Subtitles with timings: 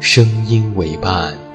[0.00, 1.49] 声音为伴。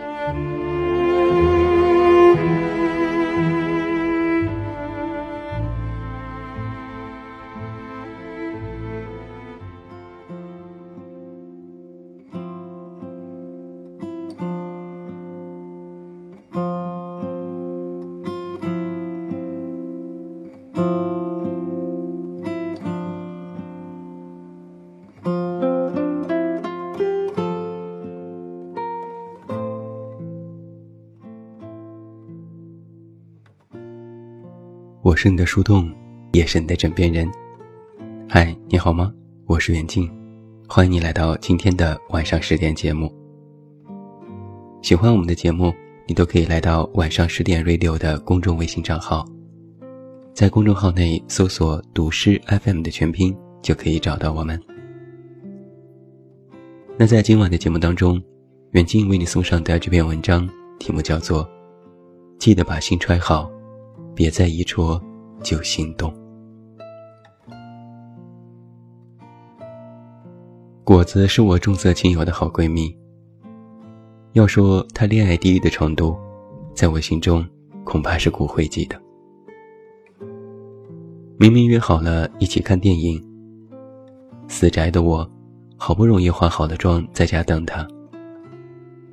[35.15, 35.89] 是你的树洞，
[36.33, 37.31] 也是你的枕边人。
[38.27, 39.13] 嗨，你好吗？
[39.45, 40.11] 我是袁静，
[40.67, 43.11] 欢迎你来到今天的晚上十点节目。
[44.81, 45.73] 喜欢我们的节目，
[46.05, 49.25] 你都可以来到晚上十点 radio 的公众微信账号，
[50.33, 54.61] 在公众号内搜索“读诗 FM” 的全拼，就可以找到我们。
[56.97, 58.21] 那在今晚的节目当中，
[58.71, 61.43] 远近为你送上的这篇文章，题目叫做
[62.37, 63.49] 《记得把心揣好》。
[64.15, 64.99] 别再一戳
[65.43, 66.11] 就心动。
[70.83, 72.95] 果子是我重色轻友的好闺蜜。
[74.33, 76.15] 要说她恋爱第一的程度，
[76.73, 77.45] 在我心中
[77.83, 78.99] 恐怕是骨灰级的。
[81.37, 83.21] 明明约好了一起看电影，
[84.47, 85.29] 死宅的我，
[85.75, 87.85] 好不容易化好了妆在家等她，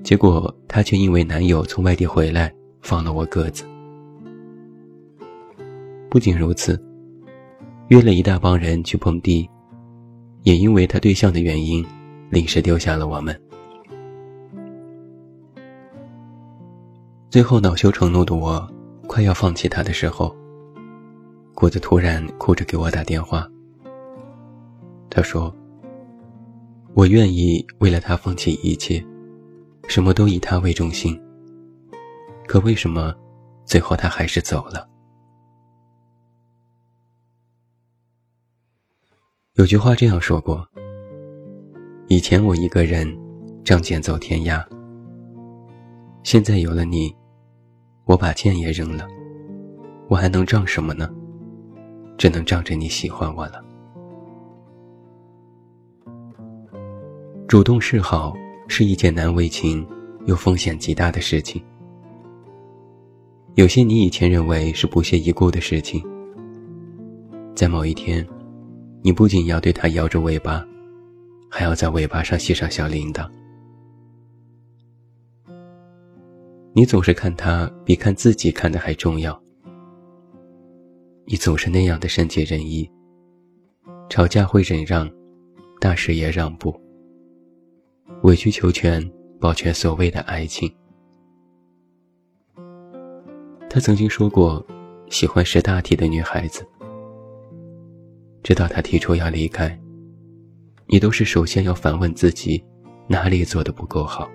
[0.05, 3.65] 结果她却因为男友从外地回来，放了我鸽子。
[6.13, 6.79] 不仅如此，
[7.89, 9.49] 约了一大帮人去蹦迪，
[10.43, 11.83] 也因为他对象的原因，
[12.29, 13.35] 临时丢下了我们。
[17.31, 18.71] 最后恼羞成怒的我，
[19.07, 20.37] 快要放弃他的时候，
[21.55, 23.49] 果子突然哭着给我打电话。
[25.09, 25.51] 他说
[26.93, 29.03] ：“我愿意为了他放弃一切，
[29.89, 31.19] 什么都以他为中心。
[32.47, 33.15] 可为什么，
[33.65, 34.87] 最后他还是走了？”
[39.57, 40.67] 有句话这样说过
[42.09, 43.07] ：“以前我一个人
[43.63, 44.65] 仗剑走天涯，
[46.23, 47.15] 现在有了你，
[48.07, 49.07] 我把剑也扔了，
[50.09, 51.11] 我还能仗什么呢？
[52.17, 53.63] 只能仗着你喜欢我了。”
[57.47, 58.35] 主动示好
[58.69, 59.87] 是一件难为情
[60.25, 61.63] 又风险极大的事情。
[63.57, 66.03] 有些你以前认为是不屑一顾的事情，
[67.55, 68.27] 在某一天。
[69.03, 70.65] 你不仅要对它摇着尾巴，
[71.51, 73.29] 还要在尾巴上系上小铃铛。
[76.73, 79.39] 你总是看他比看自己看的还重要。
[81.27, 82.89] 你总是那样的善解人意，
[84.09, 85.11] 吵架会忍让，
[85.81, 86.75] 大事也让步，
[88.23, 89.07] 委曲求全，
[89.41, 90.73] 保全所谓的爱情。
[93.69, 94.65] 他曾经说过，
[95.11, 96.65] 喜欢识大体的女孩子。
[98.43, 99.79] 直到他提出要离开，
[100.87, 102.63] 你都是首先要反问自己，
[103.07, 104.29] 哪里做的不够好。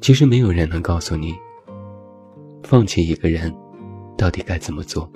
[0.00, 1.34] 其实没有人能告诉你，
[2.62, 3.52] 放弃一个人，
[4.16, 5.10] 到底该怎么做。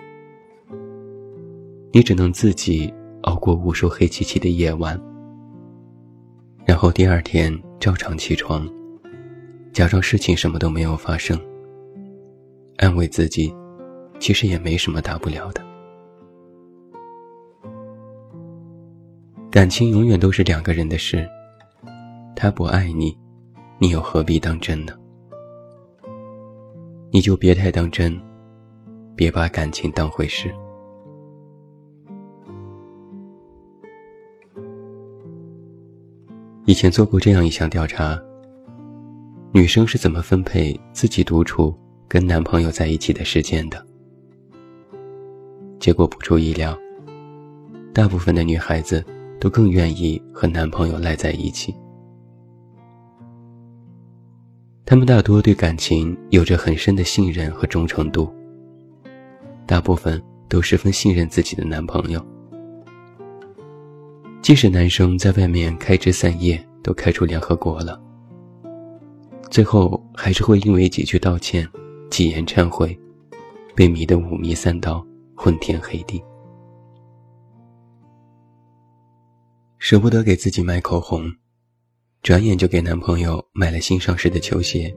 [1.93, 2.93] 你只能自己
[3.23, 5.01] 熬过无数黑漆漆的夜晚，
[6.65, 8.69] 然后第二天照常起床，
[9.73, 11.41] 假装事情什么都没有发生，
[12.79, 13.55] 安慰自己。
[14.19, 15.65] 其实也没什么大不了的。
[19.51, 21.27] 感情永远都是两个人的事，
[22.35, 23.17] 他不爱你，
[23.79, 24.93] 你又何必当真呢？
[27.11, 28.21] 你就别太当真，
[29.15, 30.53] 别把感情当回事。
[36.67, 38.21] 以前做过这样一项调查：
[39.53, 41.75] 女生是怎么分配自己独处
[42.09, 43.86] 跟男朋友在一起的时间的？
[45.79, 46.77] 结果不出意料，
[47.93, 49.05] 大部分的女孩子
[49.39, 51.75] 都更愿意和男朋友赖在一起。
[54.85, 58.33] 她们大多对感情有着很深的信任和忠诚度，
[59.67, 62.25] 大部分都十分信任自己的男朋友。
[64.41, 68.01] 即使男生在外面开枝散叶，都开出联合国了，
[69.51, 71.69] 最后还是会因为几句道歉、
[72.11, 72.97] 几言忏悔，
[73.75, 75.05] 被迷得五迷三道、
[75.37, 76.23] 昏天黑地。
[79.79, 81.31] 舍不得给自己买口红，
[82.23, 84.93] 转眼就给男朋友买了新上市的球鞋。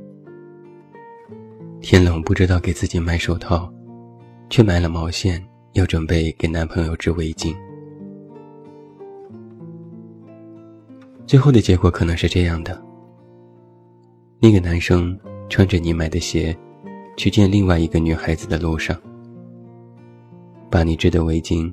[1.81, 3.71] 天冷不知道给自己买手套，
[4.49, 7.55] 却买了毛线，要准备给男朋友织围巾。
[11.27, 12.81] 最后的结果可能是这样的：
[14.41, 16.57] 那个男生穿着你买的鞋，
[17.15, 18.99] 去见另外一个女孩子的路上，
[20.69, 21.71] 把你织的围巾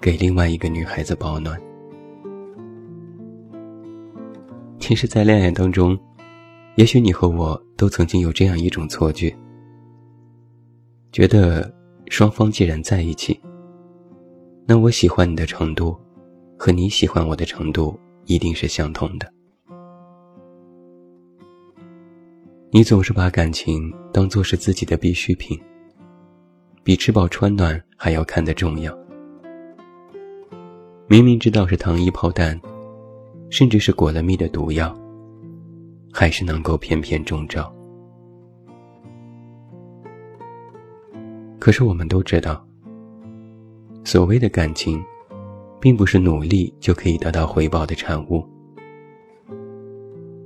[0.00, 1.60] 给另外一个女孩子保暖。
[4.78, 5.98] 其实，在恋爱当中，
[6.76, 9.34] 也许你和我都曾经有这样一种错觉，
[11.12, 11.72] 觉得
[12.08, 13.40] 双方既然在一起，
[14.66, 15.98] 那我喜欢你的程度，
[16.56, 17.98] 和你喜欢我的程度。
[18.28, 19.26] 一定是相同的。
[22.70, 25.58] 你总是把感情当做是自己的必需品，
[26.88, 28.98] 比吃饱穿暖还要看得重要。
[31.06, 32.58] 明明知道是糖衣炮弹，
[33.50, 34.98] 甚至是裹了蜜的毒药，
[36.10, 37.70] 还是能够偏偏中招。
[41.58, 42.66] 可是我们都知道，
[44.02, 44.98] 所谓的感情。
[45.80, 48.44] 并不是努力就可以得到回报的产物，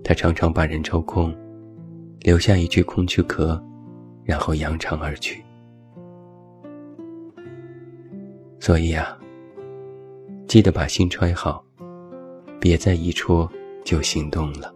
[0.04, 1.34] 他常常把人抽空，
[2.20, 3.58] 留下一具空躯壳，
[4.24, 5.42] 然后扬长而去。
[8.62, 9.19] 所以啊，
[10.47, 11.64] 记得把心揣好，
[12.61, 13.50] 别再一戳
[13.85, 14.73] 就心动了。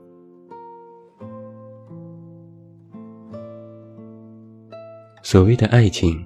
[5.22, 6.20] 所谓的爱情，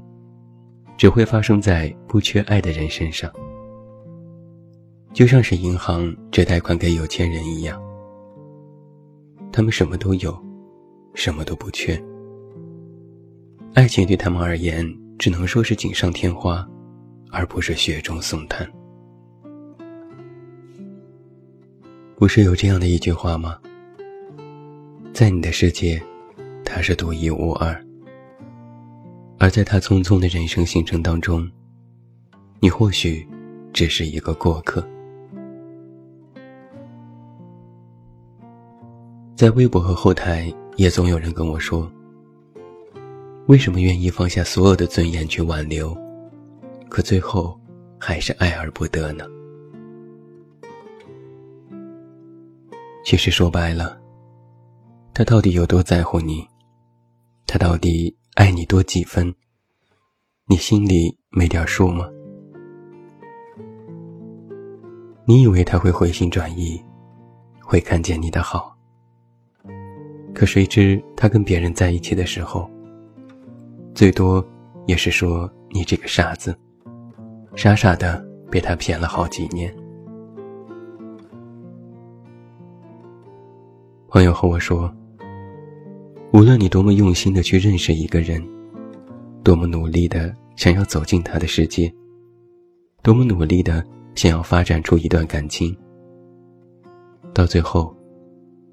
[0.97, 3.31] 只会发生在不缺爱的人身上。
[5.13, 7.79] 就像是银行只贷款给有钱人一样，
[9.53, 10.35] 他们什么都有，
[11.13, 12.03] 什么都不缺。
[13.75, 14.83] 爱情对他们而言，
[15.19, 16.67] 只能说是锦上添花，
[17.31, 18.71] 而不是雪中送炭。
[22.17, 23.59] 不是有这样的一句话吗？
[25.13, 26.01] 在你的世界，
[26.65, 27.75] 他是独一无二；
[29.39, 31.51] 而在他匆匆的人生行程当中，
[32.61, 33.27] 你或许
[33.73, 34.87] 只是一个过客。
[39.35, 41.91] 在微博和后台，也总有人跟我说
[43.49, 45.97] ：“为什么愿意放下所有的尊严去挽留，
[46.91, 47.59] 可最后
[47.99, 49.25] 还是爱而不得呢？”
[53.03, 53.99] 其实说白了，
[55.15, 56.47] 他到底有多在乎你？
[57.47, 59.35] 他到底爱你多几分？
[60.47, 62.07] 你心里没点数吗？
[65.25, 66.81] 你以为他会回心转意，
[67.63, 68.77] 会看见你的好？
[70.35, 72.69] 可谁知他跟别人在一起的时候，
[73.95, 74.47] 最多
[74.87, 76.57] 也是说你这个傻子，
[77.55, 79.75] 傻傻的被他骗了好几年。
[84.09, 84.93] 朋友和我说，
[86.33, 88.43] 无论你多么用心的去认识一个人，
[89.43, 91.93] 多么努力的想要走进他的世界，
[93.03, 95.77] 多么努力的想要发展出一段感情，
[97.33, 97.95] 到最后，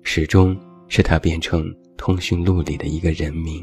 [0.03, 0.57] 始终。
[0.89, 3.61] 是他变成通讯录里的一个人名。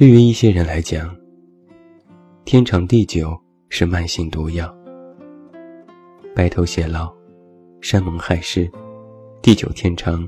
[0.00, 1.14] 对于一些人来讲，
[2.46, 3.38] 天长地久
[3.68, 4.74] 是慢性毒药。
[6.34, 7.12] 白头偕老，
[7.82, 8.66] 山盟海誓，
[9.42, 10.26] 地久天长，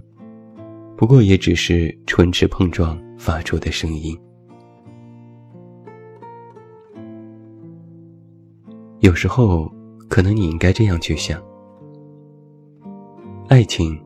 [0.94, 4.14] 不过也只是唇齿碰撞发出的声音。
[9.00, 9.72] 有时候，
[10.06, 11.42] 可能你应该这样去想。
[13.48, 13.98] 爱情，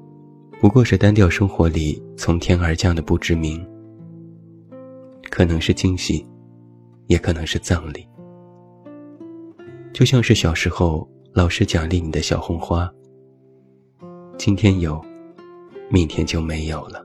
[0.60, 3.66] 不过是单调生活里从天而降的不知名，
[5.36, 6.26] 可能是惊喜，
[7.08, 8.08] 也可能是葬礼。
[9.92, 12.90] 就像是小时候老师奖励你的小红花，
[14.38, 14.98] 今天有，
[15.90, 17.04] 明天就没有了。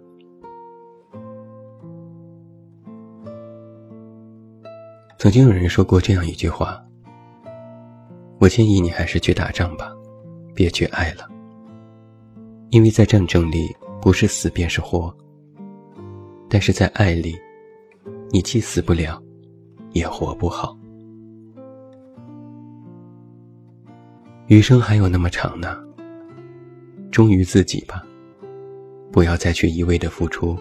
[5.20, 6.82] 曾经有人说过这样一句话：
[8.40, 9.92] 我建议你还是去打仗吧，
[10.56, 11.28] 别去爱了。
[12.70, 15.14] 因为在战争里，不是死便是活。
[16.50, 17.36] 但是在爱里，
[18.34, 19.22] 你既死不了，
[19.92, 20.78] 也活不好。
[24.48, 25.78] 余生还有那么长呢，
[27.12, 28.02] 忠于自己吧，
[29.12, 30.58] 不要再去一味的付出，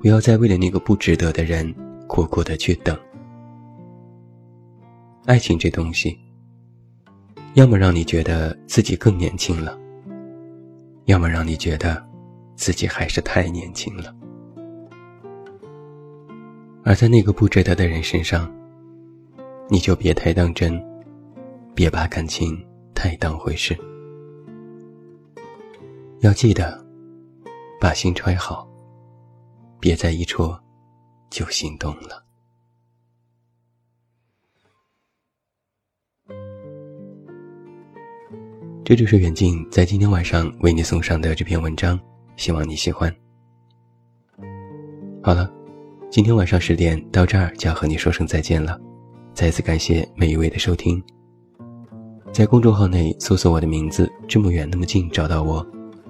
[0.00, 1.74] 不要再为了那个不值得的人
[2.06, 2.96] 苦苦的去等。
[5.24, 6.16] 爱情这东西，
[7.54, 9.76] 要么让你觉得自己更年轻了。
[11.06, 12.04] 要么让你觉得，
[12.54, 14.15] 自己还是太年轻了。
[16.86, 18.48] 而在那个不值得的人身上，
[19.68, 20.80] 你就别太当真，
[21.74, 22.64] 别把感情
[22.94, 23.76] 太当回事。
[26.20, 26.80] 要记得，
[27.80, 28.68] 把心揣好，
[29.80, 30.56] 别再一戳
[31.28, 32.24] 就心动了。
[38.84, 41.98] 这就是远近在今天晚上为你送上的这篇文章，
[42.36, 43.12] 希望你喜欢。
[45.20, 45.52] 好了，
[46.16, 48.80] 今天晚上十点到这儿就要和你说声再见了，
[49.34, 51.04] 再次感谢每一位的收听。
[52.32, 55.62] 在公众号内搜索我的名字“这么远那么近”，找到我，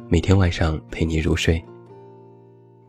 [0.09, 1.61] 每天晚上陪你入睡。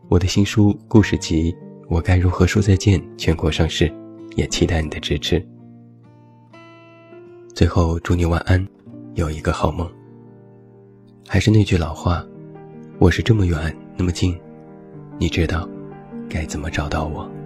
[0.08, 1.52] 我的新书故事集
[1.88, 3.92] 《我该如何说再见》全国上市，
[4.36, 5.44] 也期待你的支持。
[7.52, 8.64] 最后，祝你晚安。
[9.14, 9.90] 有一个好梦。
[11.26, 12.24] 还是那句老话，
[13.00, 14.38] 我是这么远那么近，
[15.18, 15.68] 你知道
[16.28, 17.37] 该怎么找到我。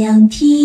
[0.00, 0.59] 想听。